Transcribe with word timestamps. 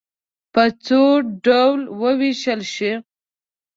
په 0.53 0.63
څو 0.85 1.01
ډلو 1.43 1.83
وویشل 2.01 2.61
شئ. 2.73 2.93